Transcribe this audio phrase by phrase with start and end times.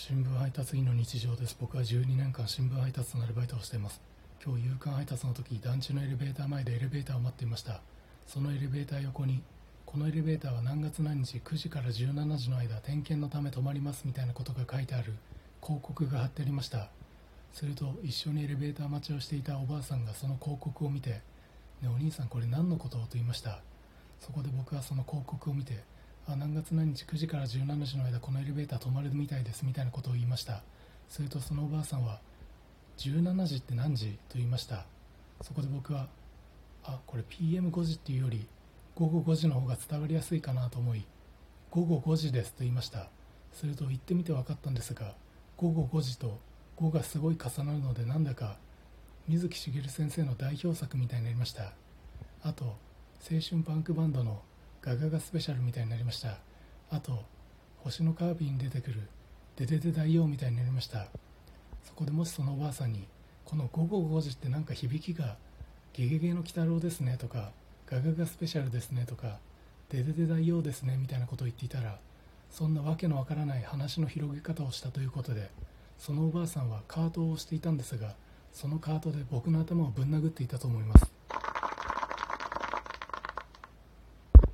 [0.00, 1.56] 新聞配達員の日常です。
[1.60, 4.00] 僕は12年間新聞配達のアルバイトをしています。
[4.46, 7.80] 今日夕刊配達の時団地のエレベーター前でエレベーターを待っていました。
[8.24, 9.42] そのエレベーター横に
[9.84, 15.14] このエレベーターは何月何日9時から17時の間点検のため止まりますみたいなことが書いてある
[15.60, 16.90] 広告が貼ってありました。
[17.52, 21.22] すると一緒にエレベーター待ちをしていたおばあさんがその広告を見て
[21.82, 23.58] 「ねお兄さんこれ何のこと?」と言いました。
[24.20, 25.82] そこで僕はその広告を見て
[26.30, 30.62] あ何月何日9時から17時の間このエレベーター止まるみたいですみたいなことを言いました。
[31.08, 32.20] するとそのおばあさんは
[32.98, 34.84] 17時って何時と言いました。
[35.40, 36.08] そこで僕は
[36.84, 38.46] あこれ PM5 時っていうより
[38.94, 41.06] 午後5時の方が伝わりやすいかなと思い
[41.70, 43.08] 午後5時ですと言いました。
[43.54, 45.14] すると言ってみて分かったんですが
[45.56, 46.38] 午後5時と
[46.76, 48.58] 5がすごい重なるのでなんだか
[49.26, 51.72] 水木しげる先生の代表作みたいになりました。
[52.42, 52.76] あと
[53.30, 54.42] 青春パンクバンドの
[54.88, 56.38] ガガガスペシャルみたいになりました。
[56.90, 57.22] あと
[57.80, 59.02] 星のカービィに出てくる
[59.56, 61.08] デデデ大王みたいになりました。
[61.84, 63.06] そこでもしそのおばあさんに
[63.44, 65.36] この午後5時ってなんか響きが
[65.92, 67.50] ゲゲゲの鬼太郎ですねとか
[67.84, 69.40] ガガガスペシャルですねとか
[69.90, 71.98] デデデ大王ですねみたいなことを言っていたら
[72.50, 75.50] そんなわけのわからない話の広げ方をしたということで
[75.98, 78.14] そのおばあさんはカートを押していたんですが
[78.54, 81.17] そのカートで僕の頭をぶん殴っていたと思います。